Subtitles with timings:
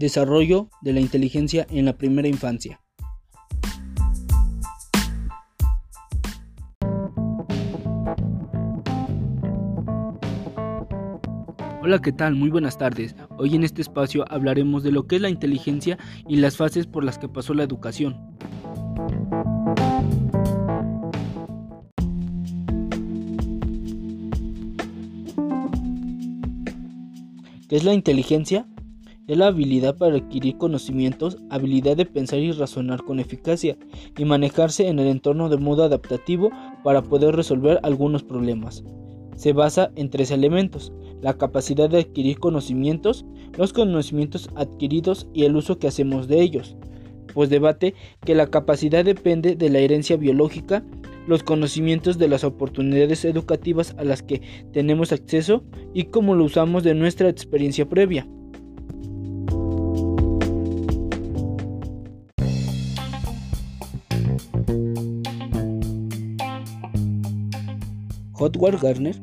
[0.00, 2.80] Desarrollo de la inteligencia en la primera infancia.
[11.82, 12.34] Hola, ¿qué tal?
[12.34, 13.14] Muy buenas tardes.
[13.36, 17.04] Hoy en este espacio hablaremos de lo que es la inteligencia y las fases por
[17.04, 18.16] las que pasó la educación.
[27.68, 28.66] ¿Qué es la inteligencia?
[29.36, 33.76] La habilidad para adquirir conocimientos, habilidad de pensar y razonar con eficacia
[34.18, 36.50] y manejarse en el entorno de modo adaptativo
[36.82, 38.82] para poder resolver algunos problemas.
[39.36, 43.24] Se basa en tres elementos, la capacidad de adquirir conocimientos,
[43.56, 46.76] los conocimientos adquiridos y el uso que hacemos de ellos.
[47.32, 47.94] Pues debate
[48.26, 50.84] que la capacidad depende de la herencia biológica
[51.28, 54.42] los conocimientos de las oportunidades educativas a las que
[54.72, 55.62] tenemos acceso
[55.94, 58.26] y cómo lo usamos de nuestra experiencia previa.
[68.40, 69.16] Hotward Garner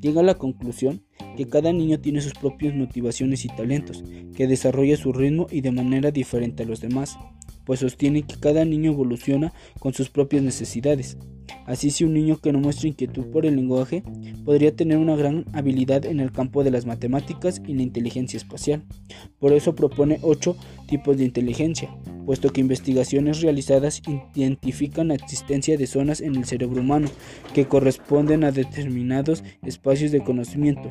[0.00, 1.02] llega a la conclusión
[1.36, 4.02] que cada niño tiene sus propias motivaciones y talentos,
[4.34, 7.18] que desarrolla su ritmo y de manera diferente a los demás,
[7.66, 11.18] pues sostiene que cada niño evoluciona con sus propias necesidades.
[11.66, 14.02] Así si un niño que no muestra inquietud por el lenguaje
[14.46, 18.82] podría tener una gran habilidad en el campo de las matemáticas y la inteligencia espacial.
[19.38, 21.94] Por eso propone ocho tipos de inteligencia,
[22.26, 24.02] puesto que investigaciones realizadas
[24.34, 27.08] identifican la existencia de zonas en el cerebro humano
[27.52, 30.90] que corresponden a determinados espacios de conocimiento,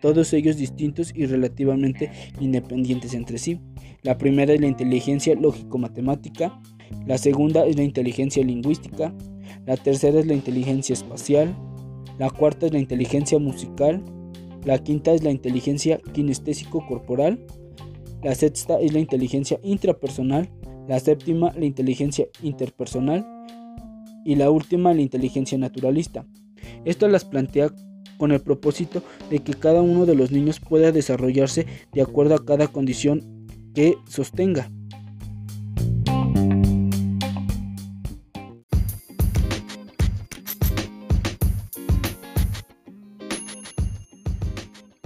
[0.00, 3.60] todos ellos distintos y relativamente independientes entre sí.
[4.02, 6.60] La primera es la inteligencia lógico-matemática,
[7.06, 9.14] la segunda es la inteligencia lingüística,
[9.64, 11.54] la tercera es la inteligencia espacial,
[12.18, 14.02] la cuarta es la inteligencia musical,
[14.64, 17.44] la quinta es la inteligencia kinestésico-corporal,
[18.22, 20.48] la sexta es la inteligencia intrapersonal,
[20.88, 23.26] la séptima la inteligencia interpersonal
[24.24, 26.24] y la última la inteligencia naturalista.
[26.84, 27.72] Esto las plantea
[28.18, 32.44] con el propósito de que cada uno de los niños pueda desarrollarse de acuerdo a
[32.44, 34.70] cada condición que sostenga.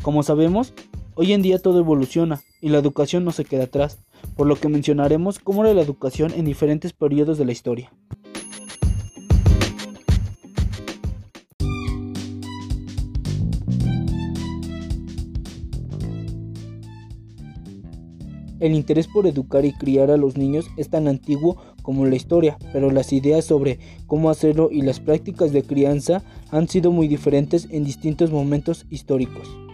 [0.02, 0.74] Como sabemos,
[1.14, 4.00] hoy en día todo evoluciona y la educación no se queda atrás,
[4.34, 7.92] por lo que mencionaremos cómo era la educación en diferentes periodos de la historia.
[18.58, 22.58] El interés por educar y criar a los niños es tan antiguo como la historia,
[22.72, 23.78] pero las ideas sobre
[24.08, 29.65] cómo hacerlo y las prácticas de crianza han sido muy diferentes en distintos momentos históricos.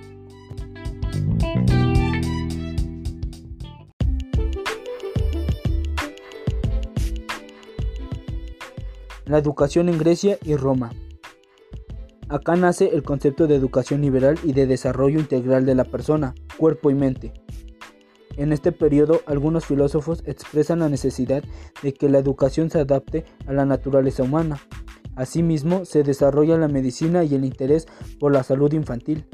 [9.32, 10.92] La educación en Grecia y Roma.
[12.28, 16.90] Acá nace el concepto de educación liberal y de desarrollo integral de la persona, cuerpo
[16.90, 17.32] y mente.
[18.36, 21.42] En este periodo, algunos filósofos expresan la necesidad
[21.82, 24.60] de que la educación se adapte a la naturaleza humana.
[25.16, 27.86] Asimismo, se desarrolla la medicina y el interés
[28.20, 29.24] por la salud infantil.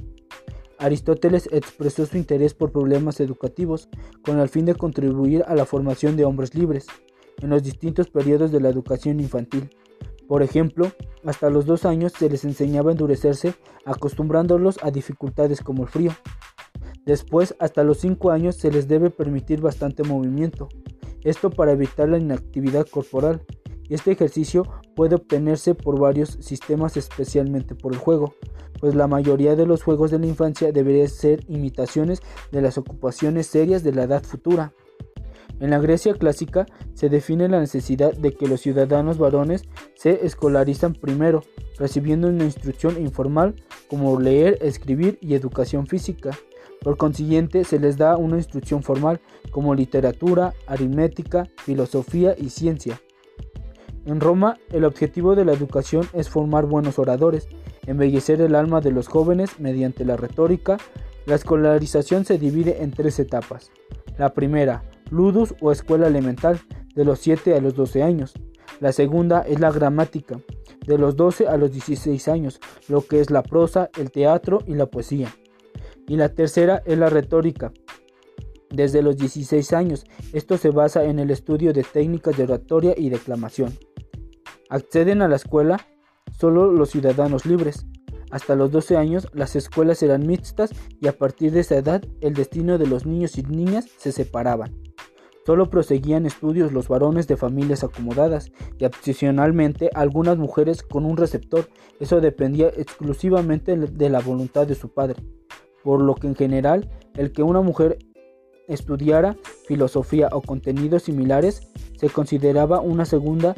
[0.78, 3.88] Aristóteles expresó su interés por problemas educativos
[4.22, 6.86] con el fin de contribuir a la formación de hombres libres
[7.42, 9.70] en los distintos periodos de la educación infantil.
[10.28, 10.92] Por ejemplo,
[11.24, 13.54] hasta los dos años se les enseñaba a endurecerse
[13.86, 16.12] acostumbrándolos a dificultades como el frío.
[17.06, 20.68] Después, hasta los cinco años se les debe permitir bastante movimiento,
[21.24, 23.42] esto para evitar la inactividad corporal.
[23.88, 28.34] Este ejercicio puede obtenerse por varios sistemas, especialmente por el juego,
[28.78, 32.20] pues la mayoría de los juegos de la infancia deberían ser imitaciones
[32.52, 34.74] de las ocupaciones serias de la edad futura.
[35.60, 39.62] En la Grecia clásica se define la necesidad de que los ciudadanos varones
[39.98, 41.42] se escolarizan primero,
[41.76, 43.56] recibiendo una instrucción informal
[43.88, 46.30] como leer, escribir y educación física.
[46.80, 53.00] Por consiguiente, se les da una instrucción formal como literatura, aritmética, filosofía y ciencia.
[54.06, 57.48] En Roma, el objetivo de la educación es formar buenos oradores,
[57.88, 60.78] embellecer el alma de los jóvenes mediante la retórica.
[61.26, 63.72] La escolarización se divide en tres etapas.
[64.16, 66.60] La primera, ludus o escuela elemental,
[66.94, 68.34] de los 7 a los 12 años.
[68.80, 70.40] La segunda es la gramática,
[70.86, 74.74] de los 12 a los 16 años, lo que es la prosa, el teatro y
[74.74, 75.34] la poesía.
[76.06, 77.72] Y la tercera es la retórica,
[78.70, 80.06] desde los 16 años.
[80.32, 83.76] Esto se basa en el estudio de técnicas de oratoria y declamación.
[84.70, 85.86] Acceden a la escuela
[86.38, 87.86] solo los ciudadanos libres.
[88.30, 90.70] Hasta los 12 años las escuelas eran mixtas
[91.00, 94.87] y a partir de esa edad el destino de los niños y niñas se separaban.
[95.48, 101.70] Solo proseguían estudios los varones de familias acomodadas y opcionalmente algunas mujeres con un receptor.
[102.00, 105.16] Eso dependía exclusivamente de la voluntad de su padre.
[105.82, 107.96] Por lo que en general el que una mujer
[108.66, 111.62] estudiara filosofía o contenidos similares
[111.96, 113.54] se consideraba una segunda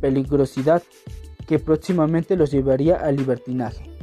[0.00, 0.84] peligrosidad
[1.48, 3.93] que próximamente los llevaría al libertinaje.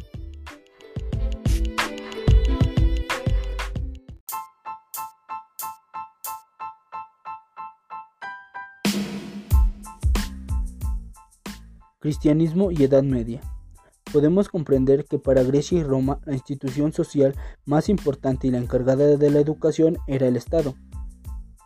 [12.02, 13.42] Cristianismo y Edad Media.
[14.12, 19.18] Podemos comprender que para Grecia y Roma la institución social más importante y la encargada
[19.18, 20.74] de la educación era el Estado.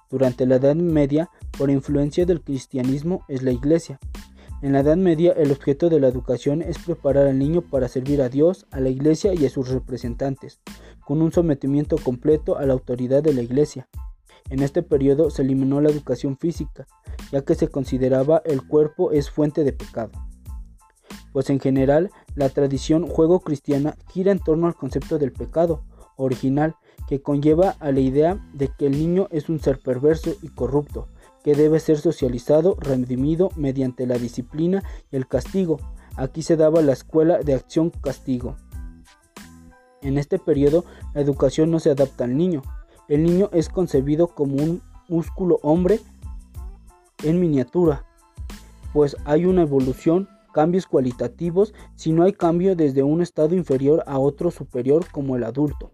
[0.10, 3.98] Durante la Edad Media, por influencia del cristianismo, es la Iglesia.
[4.62, 8.22] En la Edad Media, el objeto de la educación es preparar al niño para servir
[8.22, 10.60] a Dios, a la Iglesia y a sus representantes,
[11.00, 13.88] con un sometimiento completo a la autoridad de la Iglesia.
[14.50, 16.86] En este periodo se eliminó la educación física,
[17.32, 20.12] ya que se consideraba el cuerpo es fuente de pecado
[21.36, 25.84] pues en general la tradición juego cristiana gira en torno al concepto del pecado
[26.16, 26.78] original,
[27.10, 31.10] que conlleva a la idea de que el niño es un ser perverso y corrupto,
[31.44, 34.82] que debe ser socializado, redimido mediante la disciplina
[35.12, 35.78] y el castigo.
[36.16, 38.56] Aquí se daba la escuela de acción-castigo.
[40.02, 42.62] En este periodo la educación no se adapta al niño.
[43.08, 46.00] El niño es concebido como un músculo hombre
[47.24, 48.06] en miniatura,
[48.94, 54.20] pues hay una evolución cambios cualitativos si no hay cambio desde un estado inferior a
[54.20, 55.92] otro superior como el adulto.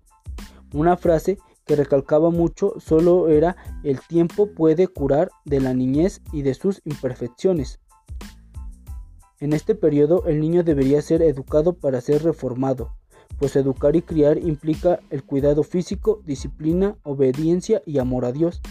[0.71, 6.43] Una frase que recalcaba mucho solo era el tiempo puede curar de la niñez y
[6.43, 7.79] de sus imperfecciones.
[9.39, 12.95] En este periodo el niño debería ser educado para ser reformado,
[13.41, 18.61] pues educar y criar implica el cuidado físico, disciplina, obediencia y amor a Dios.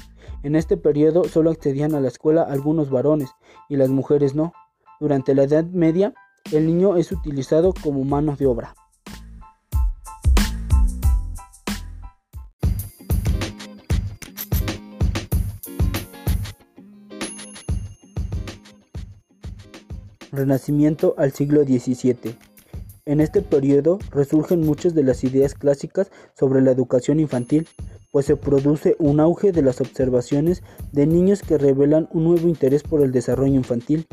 [0.44, 3.30] En este periodo solo accedían a la escuela algunos varones
[3.68, 4.52] y las mujeres no.
[5.00, 6.14] Durante la Edad Media,
[6.52, 8.76] el niño es utilizado como mano de obra.
[20.30, 22.49] Renacimiento al siglo XVII.
[23.10, 27.66] En este periodo resurgen muchas de las ideas clásicas sobre la educación infantil,
[28.12, 30.62] pues se produce un auge de las observaciones
[30.92, 34.06] de niños que revelan un nuevo interés por el desarrollo infantil.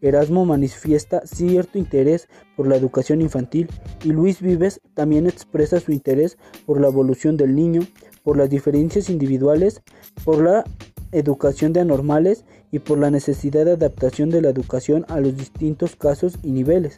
[0.00, 3.68] Erasmo manifiesta cierto interés por la educación infantil
[4.02, 6.36] y Luis Vives también expresa su interés
[6.66, 7.82] por la evolución del niño,
[8.24, 9.82] por las diferencias individuales,
[10.24, 10.64] por la
[11.12, 15.94] educación de anormales y por la necesidad de adaptación de la educación a los distintos
[15.94, 16.96] casos y niveles.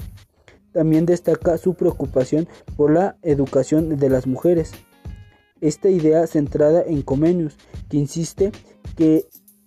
[0.74, 4.72] También destaca su preocupación por la educación de las mujeres.
[5.60, 7.56] Esta idea centrada en Comenius,
[7.88, 8.50] que insiste
[8.96, 9.24] que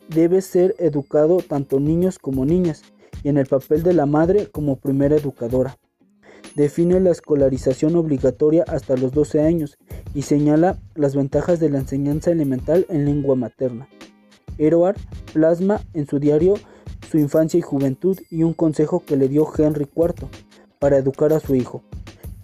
[0.10, 2.84] debe ser educado tanto niños como niñas,
[3.24, 5.78] y en el papel de la madre como primera educadora.
[6.56, 9.78] Define la escolarización obligatoria hasta los 12 años
[10.14, 13.88] y señala las ventajas de la enseñanza elemental en lengua materna.
[14.58, 14.98] Eroar
[15.34, 16.56] plasma en su diario
[17.10, 20.28] su infancia y juventud y un consejo que le dio Henry IV
[20.80, 21.84] para educar a su hijo,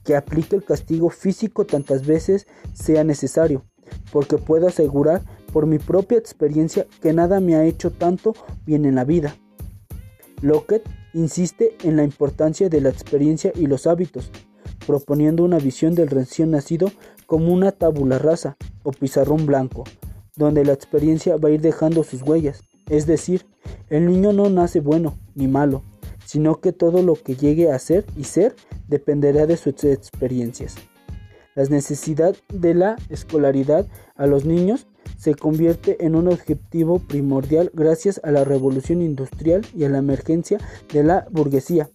[0.03, 3.63] que aplique el castigo físico tantas veces sea necesario,
[4.11, 5.21] porque puedo asegurar
[5.52, 8.33] por mi propia experiencia que nada me ha hecho tanto
[8.66, 9.35] bien en la vida
[10.44, 14.30] Lockett insiste en la importancia de la experiencia y los hábitos,
[14.85, 16.92] proponiendo una visión del recién nacido
[17.28, 19.85] como una tabula rasa o pizarrón blanco,
[20.35, 22.61] donde la experiencia va a ir dejando sus huellas.
[22.90, 23.45] Es decir,
[23.90, 25.81] el niño no nace bueno ni malo,
[26.25, 28.56] sino que todo lo que llegue a ser y ser
[28.87, 30.75] dependerá de sus experiencias.
[31.56, 34.87] La necesidad de la escolaridad a los niños
[35.18, 40.57] se convierte en un objetivo primordial gracias a la revolución industrial y a la emergencia
[40.92, 41.89] de la burguesía,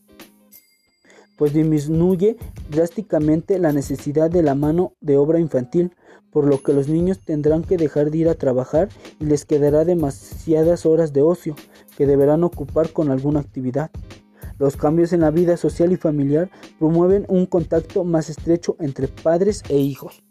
[1.36, 2.36] pues disminuye
[2.70, 5.92] drásticamente la necesidad de la mano de obra infantil,
[6.30, 9.84] por lo que los niños tendrán que dejar de ir a trabajar y les quedará
[9.84, 11.56] demasiadas horas de ocio
[11.98, 13.90] que deberán ocupar con alguna actividad.
[14.56, 19.64] Los cambios en la vida social y familiar promueven un contacto más estrecho entre padres
[19.68, 20.22] e hijos.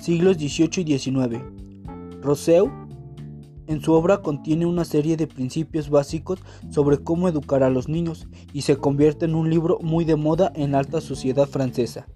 [0.00, 1.44] Siglos XVIII y XIX.
[2.20, 2.81] Rousseau
[3.72, 8.26] en su obra contiene una serie de principios básicos sobre cómo educar a los niños
[8.52, 12.06] y se convierte en un libro muy de moda en la alta sociedad francesa.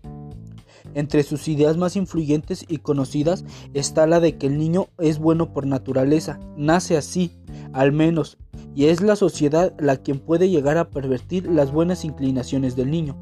[0.95, 3.45] Entre sus ideas más influyentes y conocidas
[3.75, 7.33] está la de que el niño es bueno por naturaleza, nace así,
[7.73, 8.39] al menos,
[8.75, 13.17] y es la sociedad la quien puede llegar a pervertir las buenas inclinaciones del niño.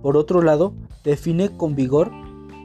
[0.00, 2.10] Por otro lado, define con vigor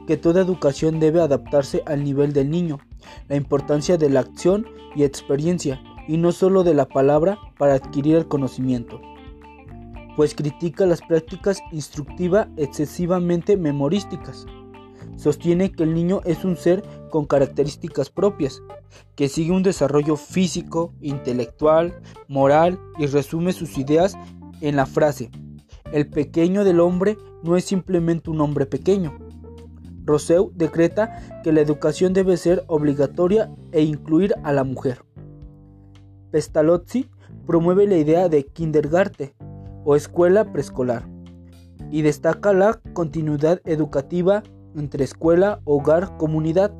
[0.06, 2.78] que toda educación debe adaptarse al nivel del niño,
[3.28, 8.16] la importancia de la acción y experiencia, y no solo de la palabra para adquirir
[8.16, 9.00] el conocimiento
[10.16, 14.46] pues critica las prácticas instructivas excesivamente memorísticas.
[15.16, 18.62] Sostiene que el niño es un ser con características propias,
[19.14, 24.16] que sigue un desarrollo físico, intelectual, moral y resume sus ideas
[24.60, 25.30] en la frase,
[25.92, 29.18] el pequeño del hombre no es simplemente un hombre pequeño.
[30.04, 35.04] Rousseau decreta que la educación debe ser obligatoria e incluir a la mujer.
[36.30, 37.08] Pestalozzi
[37.46, 39.32] promueve la idea de kindergarten,
[39.84, 41.08] o escuela preescolar
[41.90, 44.42] y destaca la continuidad educativa
[44.76, 46.72] entre escuela, hogar, comunidad,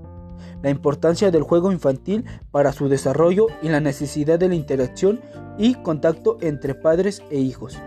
[0.63, 5.21] la importancia del juego infantil para su desarrollo y la necesidad de la interacción
[5.59, 7.79] y contacto entre padres e hijos.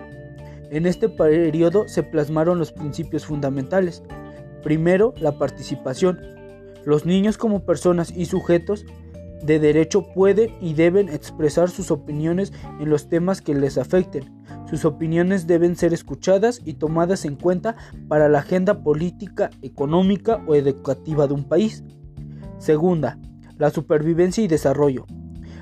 [0.69, 4.03] En este periodo se plasmaron los principios fundamentales.
[4.65, 6.19] Primero, la participación.
[6.85, 8.83] Los niños como personas y sujetos
[9.43, 14.35] de derecho pueden y deben expresar sus opiniones en los temas que les afecten,
[14.67, 17.75] sus opiniones deben ser escuchadas y tomadas en cuenta
[18.07, 21.83] para la agenda política, económica o educativa de un país.
[22.57, 23.19] Segunda,
[23.57, 25.05] la supervivencia y desarrollo.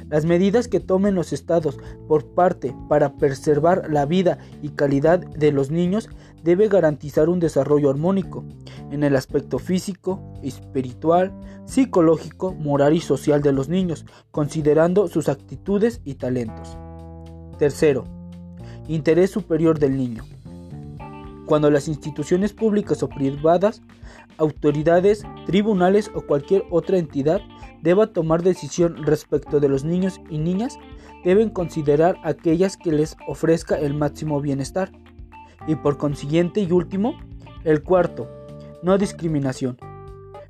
[0.10, 5.52] Las medidas que tomen los estados por parte para preservar la vida y calidad de
[5.52, 6.10] los niños
[6.44, 8.44] debe garantizar un desarrollo armónico
[8.92, 11.34] en el aspecto físico, espiritual,
[11.66, 16.78] psicológico, moral y social de los niños, considerando sus actitudes y talentos.
[17.58, 18.04] Tercero,
[18.88, 20.26] interés superior del niño.
[21.46, 23.82] Cuando las instituciones públicas o privadas,
[24.38, 27.42] autoridades, tribunales o cualquier otra entidad
[27.82, 30.78] deba tomar decisión respecto de los niños y niñas,
[31.24, 34.92] deben considerar aquellas que les ofrezca el máximo bienestar.
[35.68, 37.16] Y por consiguiente y último,
[37.64, 38.28] el cuarto,
[38.82, 39.78] no discriminación.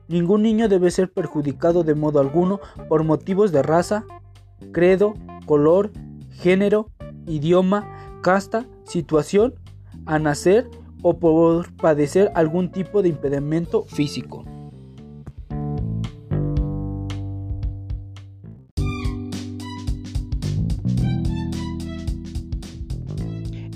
[0.07, 4.05] Ningún niño debe ser perjudicado de modo alguno por motivos de raza,
[4.71, 5.13] credo,
[5.45, 5.91] color,
[6.31, 6.89] género,
[7.25, 9.55] idioma, casta, situación,
[10.05, 10.69] a nacer
[11.01, 14.45] o por padecer algún tipo de impedimento físico.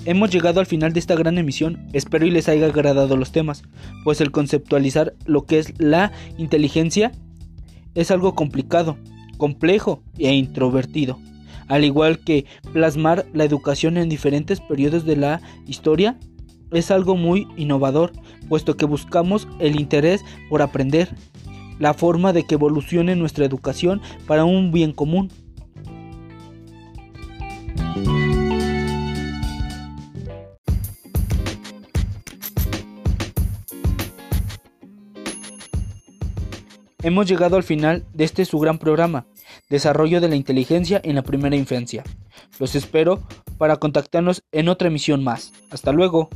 [0.08, 3.62] Hemos llegado al final de esta gran emisión, espero y les haya agradado los temas,
[4.04, 7.12] pues el conceptualizar lo que es la inteligencia
[7.94, 8.96] es algo complicado,
[9.36, 11.18] complejo e introvertido.
[11.68, 16.18] Al igual que plasmar la educación en diferentes periodos de la historia,
[16.72, 18.12] es algo muy innovador,
[18.48, 21.14] puesto que buscamos el interés por aprender,
[21.78, 25.30] la forma de que evolucione nuestra educación para un bien común.
[37.08, 39.24] Hemos llegado al final de este su gran programa.
[39.70, 42.04] Desarrollo de la inteligencia en la primera infancia.
[42.60, 43.22] Los espero
[43.56, 45.54] para contactarnos en otra emisión más.
[45.70, 46.28] Hasta luego.